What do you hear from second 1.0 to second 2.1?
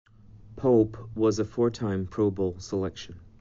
was a four-time